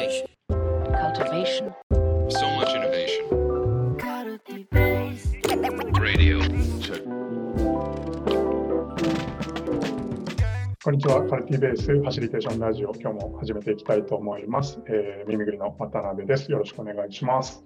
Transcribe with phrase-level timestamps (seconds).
[0.00, 0.26] Cultivation.
[0.48, 1.74] cultivation,
[2.30, 3.28] So much innovation.
[6.00, 6.40] Radio.
[10.82, 11.26] こんにちは。
[11.28, 14.80] カルティベースファシリテーションラジオ、今日も始めていきたいと思います。
[14.86, 16.50] えー、耳ぐりの渡辺です。
[16.50, 17.62] よろしくお願いします。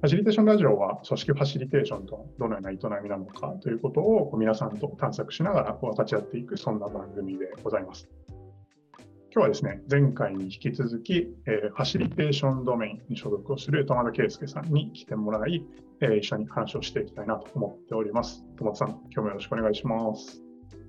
[0.02, 8.08] ァシリテーションラジオは組織ファシリテーションとどのような営みなのかということをこう皆さんと探索しながら分かち合っていく、そんな番組でございます。
[9.36, 15.62] 今日はですね、前回に引き続き、えーファシリテーションドメインに所属をする友田圭介さんに来てもらい、
[16.00, 18.42] えー一緒に話をしていきたいなと思っております。
[18.56, 20.38] 友田さん、今日もよろしくお願いします。
[20.38, 20.42] よ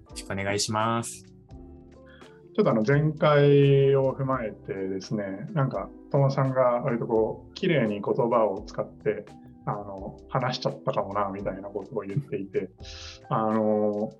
[0.09, 1.25] ろしくお願いします。
[1.25, 9.25] ちょっとあの前回を踏まえてですね、なんか、友さんが割とこう、綺麗に言葉を使って、
[9.65, 12.69] あの、話しちゃったかもな、みたいなことを言っていて、
[13.27, 14.13] あの、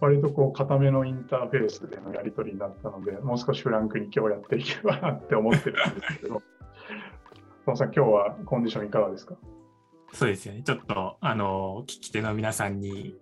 [0.00, 6.42] 割とこう、固めのインターフェースでのやり取りになったので、もう少しフランクに今日やっていけばなって思ってるんですけど、
[7.66, 9.36] 友さん、今日はコンディションいかがですか？
[10.12, 10.62] そうですよね。
[10.62, 13.14] ちょっと、あの、聞き手の皆さんに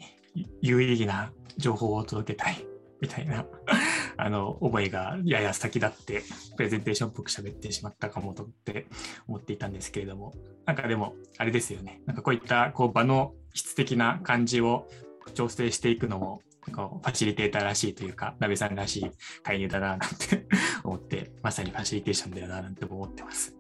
[0.62, 2.64] 有意義な情報を届けたい
[3.00, 3.44] みたいな、
[4.16, 6.22] あの、思いがやや先立って、
[6.56, 8.86] プレゼンテーションっぽく喋ってしまったかもとって
[9.26, 10.32] 思っていたんですけれども、
[10.64, 12.00] なんかでも、あれですよね。
[12.06, 14.88] なんかこういったこう場の質的な感じを
[15.34, 16.40] 調整していくのも、
[16.70, 19.10] こうファシリテーターらしいというか、鍋さんらしい
[19.42, 20.46] 介入だななんて
[20.84, 23.56] 思って、まさにファシリテーションだよななんて思ってます。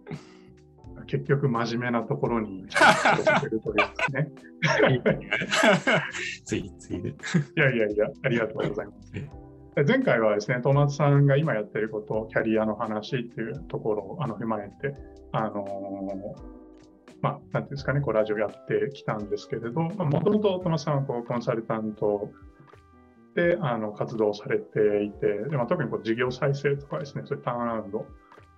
[1.06, 2.66] 結局、真面目なところに。
[6.44, 7.10] ついついで。
[7.10, 7.12] い
[7.56, 9.12] やいやいや、ありがとうございます
[9.86, 14.94] 前回はですね、トマトさんが今やってること、キャリアの話っていうところをあの踏まえて、
[15.32, 16.58] あのー
[17.20, 22.30] まあ、なんていうんですかね、こうラジオやってきたんですけれど、もともとトマトさんはこうコンサルタント
[23.38, 28.04] であの活動されていて、でまあ、特にこう事業再生とかですね、そういうターンアラウンド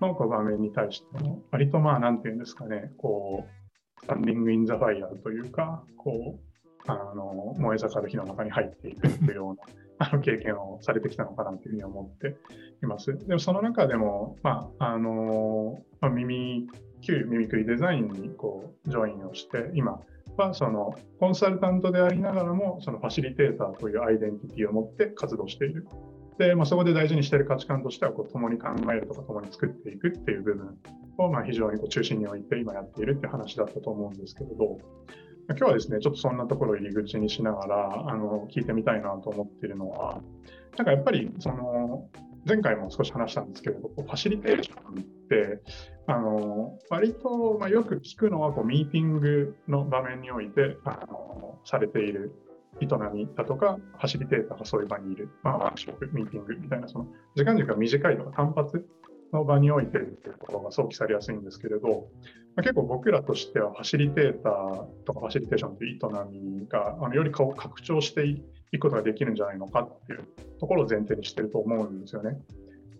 [0.00, 6.51] のこう場面に対しても、割とまあ、なんていうんですかね、こう、スタンディング・イン・ザ・ファイヤーというか、こう、
[6.86, 9.63] あの燃え盛る火の中に入っていくというような
[10.08, 12.39] あの経験をされてきたのかなというふうに思って
[12.83, 13.18] います。
[13.27, 16.70] でもその中でも、まああのまあ、耳
[17.02, 20.01] 旧耳くりデザインにこうジョインをして、今
[20.36, 25.86] はそのコンサルタントでありながらも、そのファシリテーターというアイデンティティを持って活動している。
[26.39, 30.79] で、まあ、そこで大事にしている価値観としてはこう、共に考えるとか、共に作っていくっていう部分
[31.18, 34.79] を、まあ、非常にこう中心に置いて今やっているって話だったと思うんですけれど、
[35.51, 40.23] 今日はですね、ちょっとそんなところを入り口にしながら、あの、聞いてみたいなと思っているのは、
[40.77, 42.08] なんかやっぱり、その、
[42.46, 45.61] 前回も少し話したんですけれど、ファシリテーションって、
[46.06, 52.33] あの、割と、まあ、よく聞くのは、こう、ミーティングの場面において、あの、されている
[52.80, 58.86] 営みだとか、ファシリテーターがそういう場にいる、まあ、ワークショップ、ミーティングみたいな、その、時間軸が短いとか単発
[59.33, 62.08] の場においてっていうところが想起されやすいんですけれど、
[62.56, 68.42] まあ結構僕らとしてはファシリテーターとかファシリテーションという営みがあのよりこう拡張してい
[68.79, 70.25] くことができるんじゃないのかっていう
[70.61, 72.39] ところを前提にしてると思うんですよね。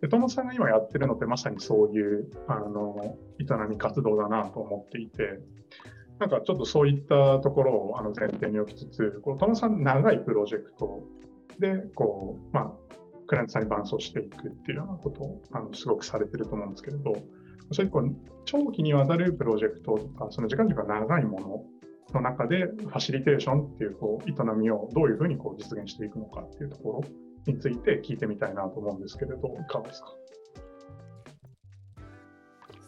[0.00, 5.38] で、トモさんが今やってるのってまさにそういうあの営み活動だなと思っていて、
[6.19, 11.03] なんかちょっとそういったところをあの前提に置きつつ、こうトモさん長いプロジェクト
[11.59, 12.72] で、こう、まあ、
[13.26, 17.14] クライアントさんに伴走していくっていうようなことをあのすごくされてると思うんですけれど、
[17.72, 21.64] そういうこう長期にわたるプロジェクトとか、その時間軸が長いもの
[22.15, 27.03] の中で、ファシリテーションっていうこう営みをどういうふうにこう実現していくのかっていうとこ
[27.47, 30.09] ろについて聞いてみたいなと思うんですけれど、いかがですか？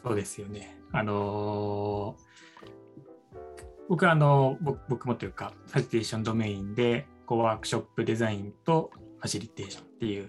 [0.05, 0.77] そうですよね。
[0.93, 2.33] あのー
[3.89, 10.29] 僕はあの僕僕もというか、ファシリテーションドメインでこうワークショップデザインとファシリテーションっていう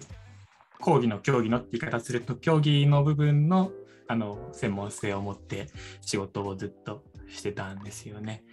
[0.81, 3.71] 講義の競技のって言い方すると競技の部分の
[4.07, 5.67] あの専門性を持って
[6.01, 8.43] 仕事をずっとしてたんですよね。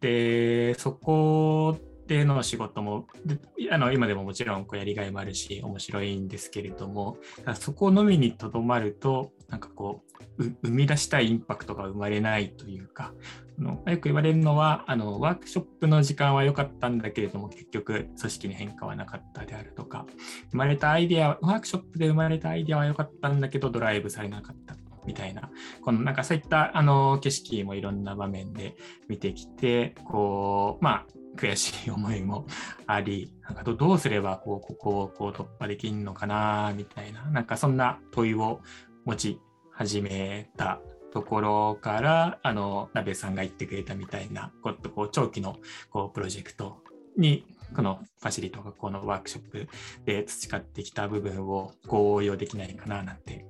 [0.00, 3.38] でそこでの仕事もで
[3.70, 7.18] あの今でももちろんこうやりがいもあるし面白いんですけれども
[7.54, 10.02] そこのみにとどまるとなんかこ
[10.38, 13.12] うう生み出したいインパクトが生まれないというか
[13.58, 20.06] あのよく言われるのはあのワークショップの時間は良かったんだけれども結局組織に変化はなかったであるとか
[20.50, 24.76] 生まれたアイデアワークショップで生まれたアイデアは良かったんだけどドライブされなかった
[25.08, 25.50] みたいな。
[25.82, 28.76] このなんかそういったあの景色もいろんな場面で
[29.08, 31.06] 見てきてこうまあ
[31.36, 32.46] 悔しい思いも
[32.86, 37.24] ありなんかどうすればこうここをこう突破できるのかなみたいな。
[37.30, 38.60] なんかそんな問いを
[39.06, 39.40] 持ち
[39.72, 40.80] 始めた
[41.12, 45.56] ところからあの鍋さんが言ってくれたみたいなこうこう長期の
[45.90, 46.82] こうプロジェクト
[47.16, 47.44] に
[47.74, 49.68] このファシリとかこのワークショップ
[50.04, 53.46] で培ってきた部分をこう応用できないかななんて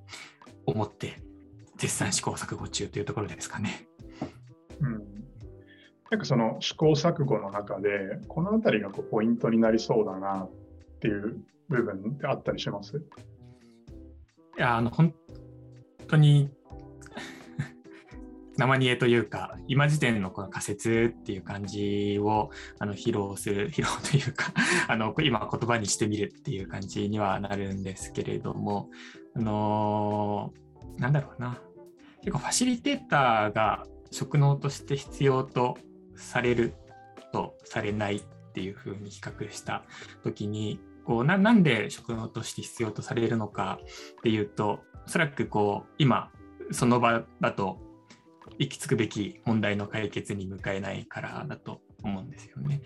[0.66, 1.20] 思って
[1.78, 3.86] 絶賛試行錯誤中というところですかね。
[4.80, 4.92] うん、
[6.10, 10.50] なんかその試行錯誤の中で、このあたりがこうポイントになりそうだなっ
[11.00, 12.98] ていう部分ってあったりします？
[14.58, 15.14] いや、あの、本
[16.08, 16.50] 当に
[18.58, 24.52] 生煮えというか、今時点のこの仮説っていう感じをあの披露する、 披露というか
[24.88, 28.90] あの、今言葉にしてみるっていう感じにはなるんですけれども、
[29.36, 31.60] あのーなんだろうな。
[32.28, 35.78] 結構ファシリテーターが職能として必要と
[36.14, 36.74] される
[37.32, 38.22] とされないっ
[38.52, 39.82] ていうふうに比較した
[40.22, 43.80] ときに、こうななんで職能として必要とされるのか
[44.18, 46.30] っていうと、おそらくこう今
[46.70, 47.78] その場だと
[48.58, 52.82] 行き着くべき問題の解決に向かえないからだと思うんですよね。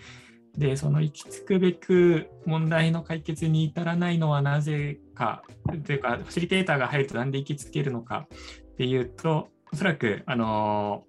[0.56, 5.42] で、その行き着くべく問題の解決に至らないのはなぜか、
[5.84, 8.28] というか、ファシリテーターが入るとなんで行き着けるのか
[8.72, 11.04] っていうと、おそらく、あの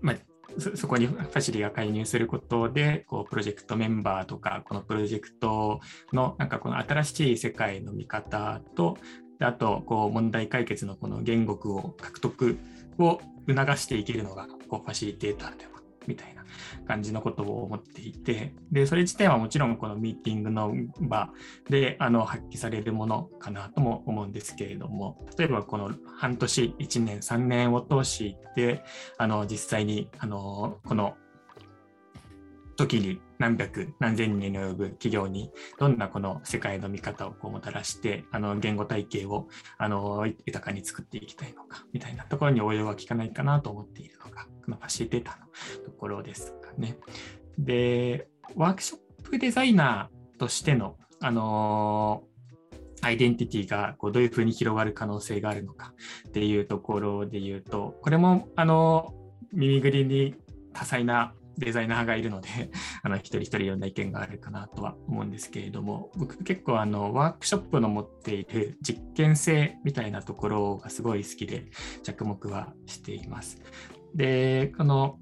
[0.00, 0.16] まあ、
[0.58, 5.80] そそこにファシリが介入することで、こうプロジェクトメンバーとか、このプロジェクト
[6.12, 8.96] のなんかこの新しい世界の見方と、
[9.40, 12.58] あとこう問題解決のこの言語を獲得
[12.98, 15.75] を促していけるのがこうファシリテーターでは
[16.06, 16.44] みたいな
[16.86, 21.30] 感じのことを思っていて、で、それ自体はもちろんこのミーティングの場
[21.68, 28.82] であの発揮されるものかなとも思うんですけれども、例えばこの半年、1年、3年を通して、
[29.18, 31.16] あの実際にあのこの
[32.76, 46.98] 時に何百何千人に及ぶ企業にどんなこの世界の見方をこうもたらしてあの言語体系をあの豊かに作っていきたいのかみたいなところに応用は効かないかなと思っているのがこのファシリテーターのところですかね。
[47.58, 52.24] でワークショップデザイナーとしてのあの
[53.02, 55.92] アイデンティティがこうどういうふうに広がる可能性があるのか
[56.28, 59.14] っていうところで言うとこれもあの
[59.52, 60.34] 耳ぐりに
[60.72, 62.48] 多彩なデザイナーがいるので、
[63.02, 71.66] あの一人一人いろんな意見があるかなとは思うんですけれども、僕結構あのワークショップの持っている実験性みたいなところがすごい好きで
[72.02, 73.60] 着目はしています。
[74.14, 75.18] で、この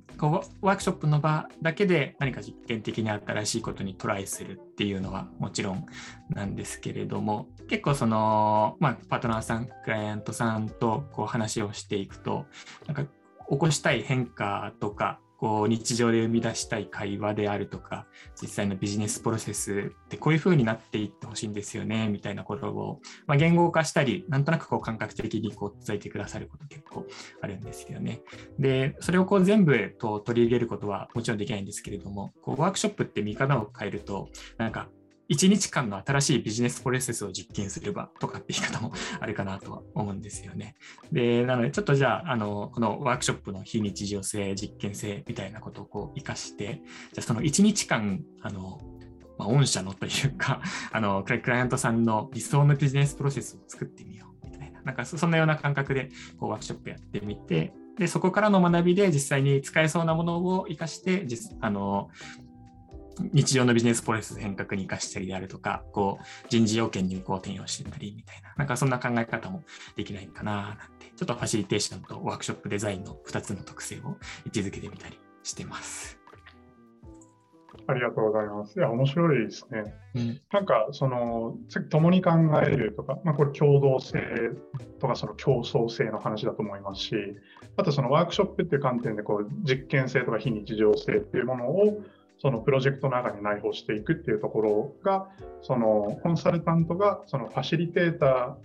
[0.60, 5.86] ワークショップの場だけで何か実験的に新しいことにトライするっていうのはもちろん
[6.30, 12.46] なんですけれども、結構その、まあ、パートナーさん、クライアントさんとこう話をしていくと、
[12.86, 13.04] なんか
[13.50, 18.06] 起こしたい変化とか、こう日常で生み出したい会話であるとか、
[18.40, 27.04] 実際のビジネスプロセスってこういう風になっていってほしいんですよね、みたいなことを、まあ、言語化したり、なんとなくこう感覚的にこう伝えてくださること結構
[27.42, 28.22] あるんですよね。
[28.58, 34.88] で、それをこう全部と取り入れることはもちろんできないんですけれども、こうワークショップって見方を変えると、なんか
[35.30, 40.76] 1日間の新しいビジネスプロセスを実験すればとかって言い方もあるかなとは思うんですよね。
[41.12, 46.82] で、なのでちょっとじゃあ、あの、このワークショップの非日常性、実験性みたいなことをこう活かして、
[47.12, 48.80] じゃあその1日間、あの、
[49.38, 50.60] まあ、御社のというか、
[50.92, 62.10] あの、クライアントさんの理想のビジネスプロセスを作ってみようみたいな、なんかそんなような感覚でこうワークショップやってみて、で、そこからの学びで実際に使えそうなものを活かして、実あの、
[63.32, 69.62] 日常のビジネスプロセス変革に生かしたりであるとか、こう人事要件にこう転用してたりみたいな、なんかそんな考え方も
[69.96, 74.16] できないかななんて、ちょっとファシリテーションとワークショップデザインの2つの特性を
[74.46, 76.24] 位置づけてみたりしてます。
[77.86, 78.78] ありがとうございます。
[78.78, 79.94] いや、面白いですね。
[80.14, 81.56] うんなんか、その、
[81.90, 82.30] 共に考
[82.62, 84.20] えるとか、まあ、これ共同性
[85.00, 87.16] とか、その競争性の話だと思いますし、
[87.76, 92.02] あとそのワークショップっていう観点で、こう、実験性とか非日常性っていうものを、
[92.44, 95.28] そのプロジェクトの中に内包していくっていうところが、
[95.62, 98.58] そのコンサルタントがそのファシリテータ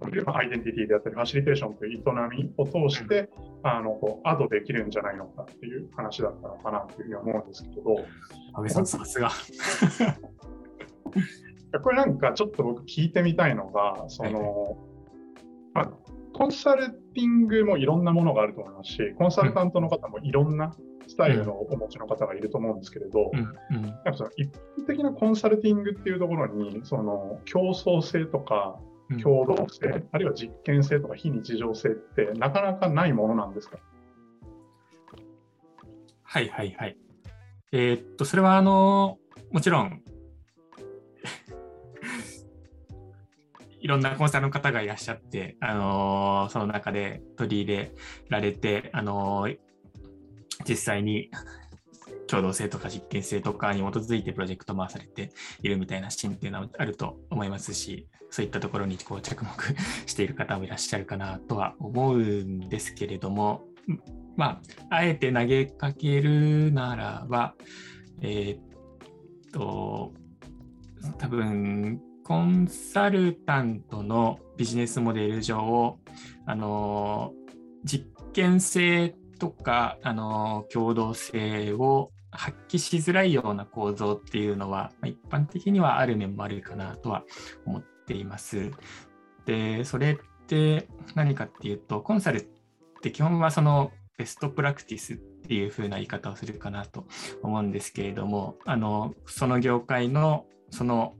[0.00, 2.02] ーというアイデンティティであったり、ファシリテーションという営
[2.34, 3.28] みを通して、
[3.62, 7.98] あのこうアドできるんじゃないのかっていう話だったのかなというふうに思うんですけど、
[8.54, 9.28] 安倍さん、さすが。
[11.82, 14.78] これなんかちょっと僕聞いてみたいのが、その、
[15.74, 15.92] まあ、
[16.36, 20.76] コンサルティングもいろんなものがあると思いますし、コンサルタントの方もいろんな
[21.06, 23.38] スタイルのお持ちの方がいると思うんですけれど、うん
[23.76, 23.86] うん。
[23.86, 28.78] やっぱその一般的なコンサルティングっていうところに、その競争性とか
[29.08, 29.20] うん。
[29.20, 33.78] 共同性、あるいは実験性とか非日常性ってなかなかないものなんですか？
[36.24, 36.96] はいはいはい。
[37.72, 39.18] えーっと、それはあの、
[39.52, 40.02] もちろん、
[43.86, 47.92] いろんなコンサルの方がいらっしゃって、あのその中で取り入れ
[48.28, 49.48] られて、あの
[50.68, 51.30] 実際に
[52.26, 55.30] 共同性とか実験性とかに基づいてプロジェクト回されて
[55.62, 59.52] いるみたいなシーンっていうのはあると思いますし、そういったところにこう着目
[60.06, 63.62] している方もいらっしゃるかなとは思うんですけれども、
[64.36, 67.54] まあ、あえて投げかけるならば、
[68.20, 68.60] えー、っ
[69.52, 70.12] と、
[71.18, 75.96] 多分コンサルタントのビジネスモデル上、
[76.44, 77.32] あの
[77.84, 87.22] 実験性とか、あの共同性を発揮しづらいような構造っていうのは、ま、一般的にはある面もあるかなとは
[87.64, 88.72] 思っています。
[89.44, 92.46] で、それって何かっていうと、コンサルっ
[93.02, 97.06] て基本はそのベストプラクティスっていう風な言い方をするかなと
[97.44, 101.14] 思うんですけれども、あのその業界のその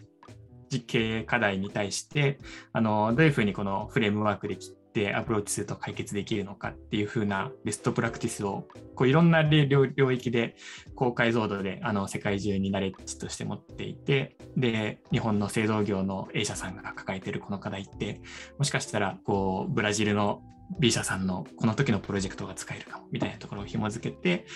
[0.87, 2.38] 経営課題に対して
[2.73, 10.56] あのどういうふうにこのフレームワークで切ってアプローチすると解決できるのかっていうふうなベストプラクティスをこういろんな領域で
[10.94, 18.20] 高解像度であの世界中にナレッジとして持っていてで日本の製造業の A 社さんが抱えているこの課題って
[18.58, 20.42] もしかしたらこうブラジルの
[20.78, 24.46] B 社さんのこの時のプロジェクトが使えるかもみたいなところを紐付けて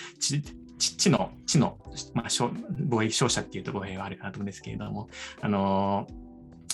[0.81, 1.77] 地の、地の、
[2.13, 5.09] まあ、貿易商社っていうと語弊があるかなと思うんですけれども、
[5.41, 6.07] あの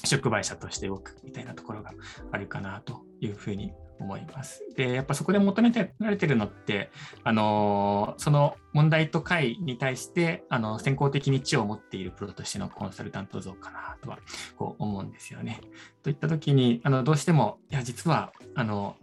[0.03, 1.91] 触媒者として動くみたいなところが
[2.31, 4.63] あるかなというふうに思います。
[4.75, 6.91] で、やっぱそこで求めてられてるのって、
[7.23, 14.19] あのその問題と解に対して、あの先行的に知を持っているプロとしてのコンサルタント像かなとは
[14.55, 15.61] こう思うんですよね。
[16.03, 18.95] といったときに、あのどうしても、いや、実は、あの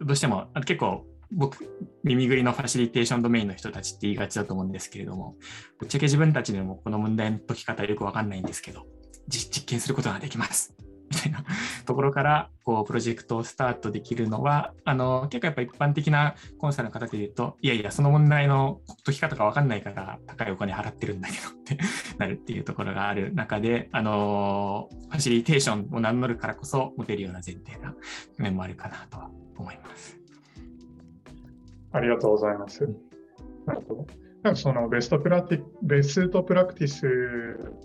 [0.00, 1.70] どうしても結構僕、
[2.02, 5.36] 耳ぐりのファシリテーションドメインの人たちって言いがちだと思うんですけれども、
[5.78, 8.86] ぶっちゃけ自分たちでもこの問題の解き方よくわかんないんですけど、
[9.28, 10.74] 実験することができます。
[11.10, 11.44] みたいな
[11.84, 21.78] ところからこうプロジェクトをスタートできるのはあの結構やっぱ一般的なコンサルの方で言うといやいやその問題の解き方が分かんないから高いお金払ってるんだけどって
[22.18, 27.94] なるっていうところがある中であのファシリテーションを名乗るからこそ持てるような前提な
[28.36, 30.25] 面もあるかなとは思います。
[31.96, 32.86] ありがとうございます。
[33.66, 34.06] なるほど。
[34.42, 37.06] なんかそのベストプラティベストプラクティス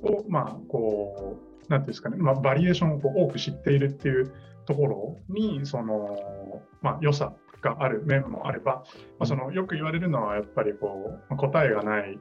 [0.04, 4.32] を、まあ、こう、なんていうんですかね、まあ、バリエーションをこう多く知っているっていう
[4.66, 8.84] ところに、その、まあ、良さがある面もあれば、
[9.18, 12.20] まあ、そのよく言われるのは、やっぱりこう、答えがない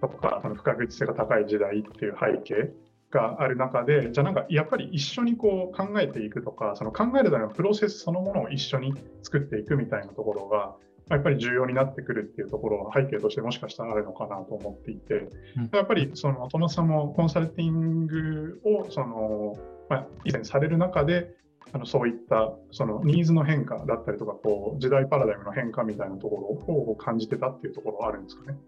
[0.00, 2.72] とか、その不確実性が高い時代っていう背景
[3.10, 10.76] がある中で、じゃあなんかやっぱり一緒にこう考えていくとか、その考えるためのプロセスそのものを一緒に作っていくみたいなところが、
[11.10, 15.28] やっぱり重要になってくるっていうところは背景としてもしかしたらあるのかなと思っていて、
[15.72, 19.56] やっぱりそのトマさんもコンサルティングをその、
[19.88, 21.34] まあ、以前される中で、
[21.72, 28.58] あのそういったそのニーズの変化だったりとかこう時代パラダイムの変化みたいなところを感じてたっていうところはあるんですかね。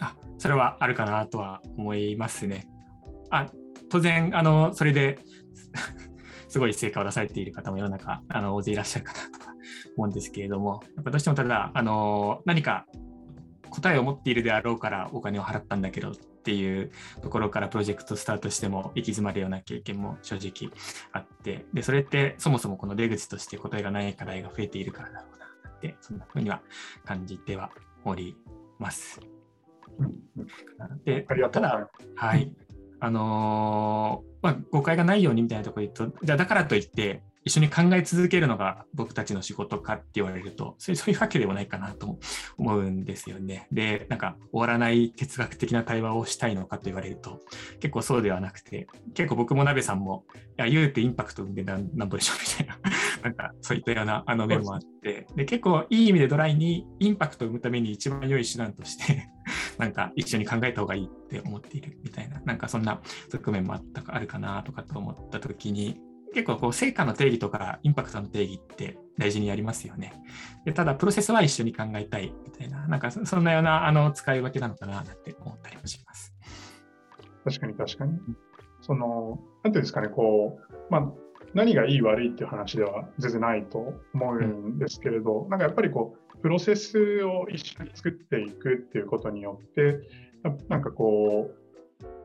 [0.00, 2.66] あそれはあるかなとは思いますね。
[3.30, 3.46] あ
[3.88, 5.18] 当然あのそれで
[6.48, 9.51] すごい成果を出されている方も世の中あの大勢いらっしゃるかなと
[9.96, 12.86] 思うんですけれども、やっぱどうしてもただ、あの何か
[13.70, 16.90] 答えを持っているであろうからお金を払ったんだけどっていう
[17.22, 20.72] ところからプロジェクトスタートしても行き詰まるような経験も正直
[21.12, 26.60] あって、で、それってそもそもこの出口として答えがない課題が増えているからだろうなって、そんなふうには
[27.04, 27.70] 感じては
[28.04, 28.36] おり
[28.78, 29.20] ます。
[31.04, 32.52] で、ただ、はい。
[33.00, 42.18] あのー、まあ、誤解がないようにみたいなところで言うと、じゃあだからといって、一緒に考え続けるのが僕たちの仕事かって言われると、そういうわけでもないかなと
[42.56, 43.66] 思うんですよね。
[43.72, 47.40] で、なんか終わらない哲学的な対話をしたいのかと言われると、
[47.80, 52.78] 結構そうではなくて、結構僕も鍋さんも、いや、言うてインパクトでなんなんぼでしょみたいな、
[53.24, 59.28] なんかそういったようなあの面もあって、で、結構いい意味でドライにインパクトを生むために一番良い手段として
[59.78, 66.00] なんか一緒に考えた方がいいって思っているみたいな、なんかそんな側面もあったかあるかなとかと思った時に、
[66.32, 70.12] 結構こう成果の定義とかインパクトの定義って大事にやりますよね。
[70.64, 76.34] でただ、プロセスは一緒に考えたいみたいな、なんかそんなようなあの使い分けなのかなって思ったりもします。
[77.44, 78.18] 確かに確かに。
[78.80, 81.12] その、なんていうんですかね、こう、まあ、
[81.54, 90.00] 何がいい悪いっていう話では全然ないと思うんですけれど、うん、なんかやっぱりこう、プロセスを一緒に作っていくっていうことによって、
[90.68, 91.61] なんかこう、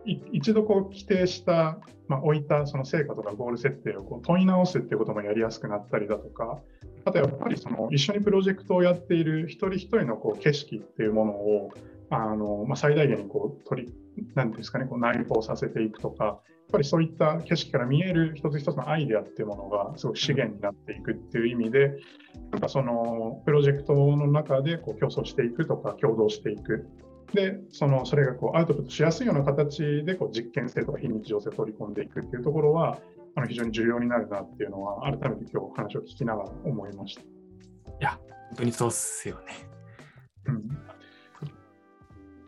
[0.05, 6.59] 一度こう規定した、まあ、置いたその成果とかゴール設定をこう問い直すっていうこともやりやすくなったりだとか、
[7.05, 11.71] あとやっぱりその一緒にプロジェクトをやっている一人一人のこう景色っていうものを
[12.09, 13.93] あの、まあ、最大限にこう取り、
[14.33, 16.37] なんですかね、こう内包させていくとか、やっ
[16.71, 21.97] ぱりそういった景色から見える一つ一つのアイデアっていうものがすごく資源になっていくっていう意味で、
[22.51, 26.87] なんかそのプロジェクトの中でこう競争していくとか共同していく
[27.33, 32.99] で、そのそれがこうアウトプットしやすいような形でこう実験性とか非日常性を取り込んでいくっていうところは、
[33.35, 37.21] あの非常に重要になるなっていうのは、改めて今日話を聞きながら思いました。
[37.21, 37.25] い
[37.99, 38.19] や、
[38.49, 39.41] 本当にそうっすよね。
[40.45, 40.67] うん、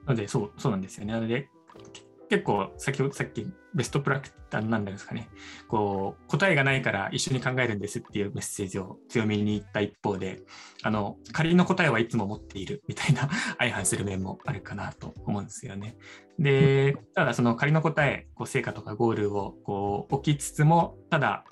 [0.06, 1.14] なので、そう、そうなんですよね。
[1.14, 1.50] なので、
[2.30, 5.30] 結構先ほどさっきベストプラクティなんですかね
[5.68, 10.42] こう答えがないから一緒に考えるんですっていうメッセージを強めに言った一方で
[10.84, 15.96] あの仮の答えはいつも持っているみたいな 相反する面もあるかなと思うんですよね。
[16.38, 21.46] でただその仮の答えこう成果とかゴールをこう置きつつもただ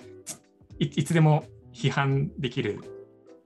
[0.78, 1.44] いつでも
[1.74, 2.97] 批判できる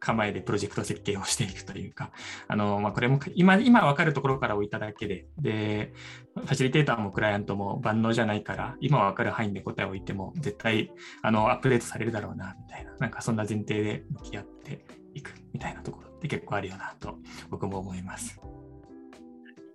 [0.05, 2.11] 構えでプロジェクト設計をしていくというか、
[2.49, 5.93] あのまあ、これも今今分かるところから置いただけでで、
[6.35, 10.91] ファシリテーターもクライアントも万能じゃないから、今分かる範囲で答えを置いても絶対
[11.23, 17.17] あのアップデートされるだろうなみたいな、なんかそんな前提で向き合っていくみたいなところって結構あるよなと
[17.51, 18.41] 僕も思います。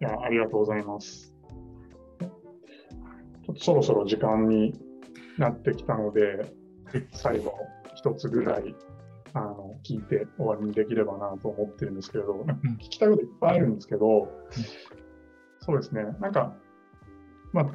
[0.01, 1.33] いやありがとうございます。
[2.19, 4.73] ちょっとそろそろ時間に
[5.37, 6.53] なってきたので、
[7.13, 7.53] 最後
[7.95, 8.75] 一つぐらい
[9.33, 12.45] あの聞いて終わりにできればなと思ってるんですけれど、
[12.79, 14.29] 聞きたいこといっぱいあるんですけど、
[15.59, 16.55] そうですね、なんか、
[17.53, 17.65] まあ、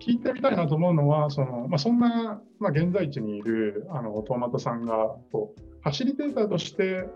[0.00, 7.08] 聞いてみたいなと思うのは、そのまあ、そんな、まあ、現在地にいるあのトーマトさんがこう、ファシリテーターとして、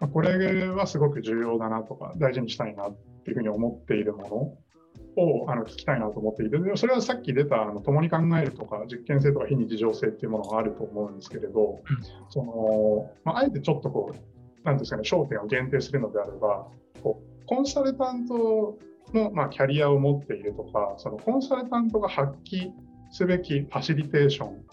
[0.00, 4.58] まあ、これはすごく重要だなとか、大事にしたいなっていうふうに思っているもの
[5.18, 11.80] をあの聞きたいなと思っていて、でそれはさっき出たあの共に考えるとか、実験性とか非日常性っていうものがあると思うんですけれど、
[12.30, 16.68] そのまあ、あえてちょっとこう、なんですかね、焦点を限定するのであれば、
[17.02, 18.78] こうコンサルタント
[19.12, 22.70] の、まあ、キャリアを持っているとか、そのコンサルタントが発揮
[23.10, 24.64] すべきファシリテーション、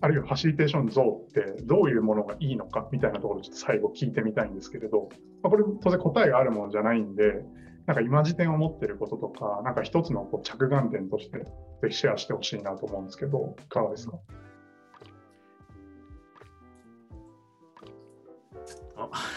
[0.00, 5.08] あるいはファシリテーション像ってどういうものがいいのかみたいなところをちょっと最後聞いてみたいんですけれど、
[5.42, 7.44] まあ、これ当然答えがあるものじゃないんで、
[7.86, 11.46] なんか今時点を持っていることとか、なんか一つのこう着眼点としてぜ
[11.88, 14.18] ひシェアしてほしいなと思うんですけど、いかがですか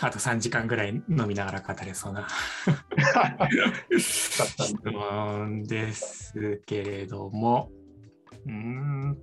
[0.01, 2.27] あと3時間ぐらい飲みながら語れそうな。
[3.97, 4.43] 質
[4.83, 7.71] 問ですけれども、
[8.45, 9.17] うーん、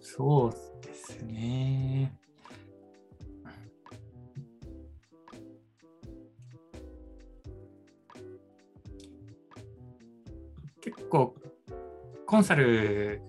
[0.00, 2.14] そうですね。
[10.80, 11.34] 結構
[12.26, 13.22] コンサル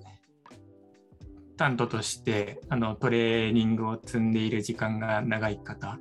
[1.57, 5.99] タントとしてあのトレーニングを積んでいる時間が長い方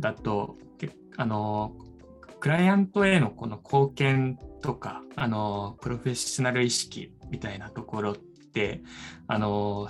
[0.00, 0.56] だと
[1.16, 1.72] あの
[2.40, 8.82] クライアントへのこの貢献とかあのプロフェッショナル意識みたいなところって
[9.28, 9.88] あの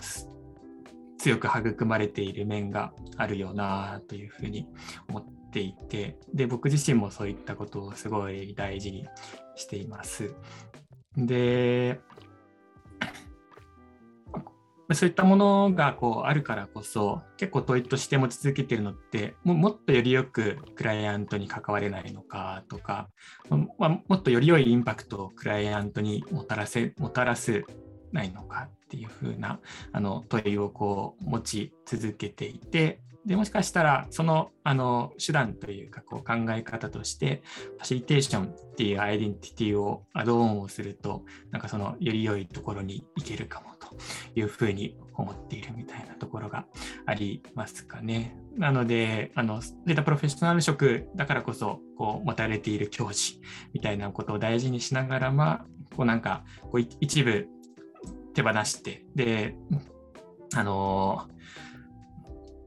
[1.19, 4.67] 強く育まれている面があるよなというふうに
[5.09, 9.07] 思っていてで僕自身もそういったことをすごい大事に
[9.55, 10.35] しています。
[11.17, 12.01] で
[14.95, 23.09] そういったものがこうあるからこそ結構問いとして持ち続けてるのってももっとよりよくクライアントに関われないのかとか、
[23.49, 27.65] まあ、もっとより良いインパクトをクライアントにもたらせもたらす
[28.13, 29.61] ないのかっていうふうな
[29.93, 37.43] あの問いをこう持ち続けていてでもしかしたらそのあの手段というかこう考え方として
[37.79, 43.97] ファシリテーションっていうアイデンティティをアドオンをするとなんかそのより良いところに行けるかもと
[44.35, 46.67] いうふうに思っているみたいなところが
[47.07, 48.37] ありますかね。
[48.57, 53.41] なのであのデータプロフェッショナル職だからこそこう持たれている教師
[53.73, 57.47] みたいなことを大事にしながらまあこうなんかこう一部
[58.35, 59.55] 手放してで
[60.55, 61.29] あの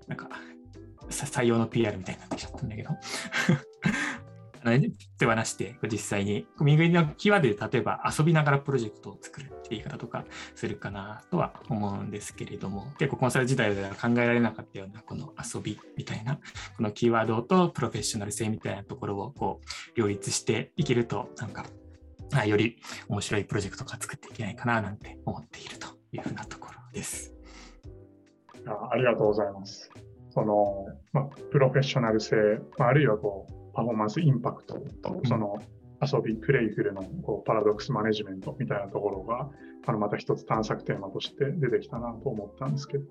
[0.08, 0.30] なんか
[1.10, 2.89] 採用の PR みたいになってきちゃったんだけど
[5.20, 16.39] 手放して実際に右のキーワードで例えば遊びながらプロジェクトを作るって言い方とかするかなとは思うんですけれども結構コンサル時代では考えられなかったようなこの遊びみたいな
[16.78, 21.68] このキーワードとプロフェッショナル性みたいなところをこう両立していけるとなんか
[22.48, 27.34] より面白いプロジェクトが作っていけないかななんて思っているというふうなところです。
[28.68, 29.91] あありがとうございます。
[30.36, 32.36] その、まあ、プロフェッショナル性、
[32.78, 35.62] まあ、あるいはこうパフォーマンスインパクトと、その
[36.02, 39.50] 遊び、プレイフルのこうパラドックスマネジメントみたいなところが、
[39.88, 43.06] あのまた一つ探索テーマとして出てきたなと思ったんですけど、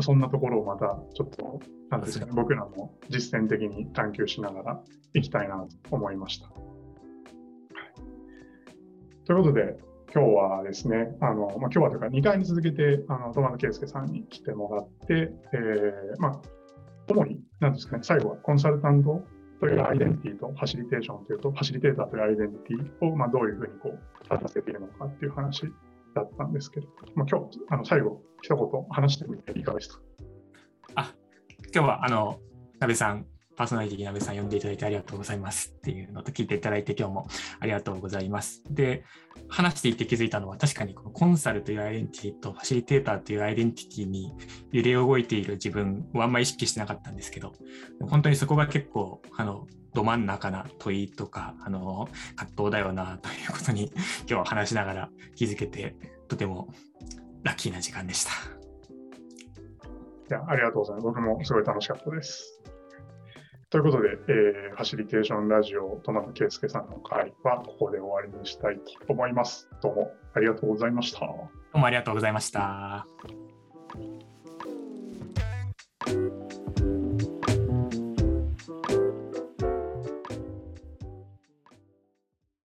[0.00, 4.82] そんなところをまたちょっと、なんですかね、僕らも実践的に探求しながら
[5.14, 6.48] いきたいなと思いました。
[9.26, 9.76] ということで、
[10.14, 16.40] 今日はですね、あのまあ、今日はというか2回に続けて、あの、トマト圭介さんに来てもらって、えー、まあ、
[17.08, 19.22] 主に、なんですかね、最後はコンサルタント
[19.60, 25.62] というアイデンティティとファシリテーションというと、ファシリテーターというアイデンティティをまあどういうふうにこう立たせているのかっていう話
[26.14, 30.00] だったんですけど、まあ、今日あの最後、一言話してみていかがですか？
[30.94, 31.12] あ
[31.74, 32.38] 今日はあの、
[32.80, 33.26] 鍋さん、
[33.58, 37.26] パーソナリティなべさん呼んでいただいてありがとうございますっていうのと聞いていただいて今日も
[37.58, 38.62] ありがとうございます。
[38.70, 39.04] で、
[39.48, 44.32] 話していて気づいたのは確かにこのコンサルというアイデンティティとファシリテーターというアイデンティティに
[44.70, 47.52] 揺れ動いている自分をあんま意識してなかったんですけど、
[48.00, 53.90] 本当にそこが結構あのど真ん中な問いとかあの葛藤だよなということに
[54.20, 55.96] 今日は話しながら気づけて
[56.28, 56.68] とても
[57.42, 58.30] ラッキーな時間でした。
[60.30, 61.04] いやありがとうございます。
[61.06, 62.57] 僕もすごい楽しかったです。
[63.70, 69.68] ということで、えー、ファシリテーションラジオ、トマト圭介さんの会はここで終わりにしたいと思います。
[69.82, 71.20] どうもありがとうございました。
[71.20, 73.06] どうもありがとうございました。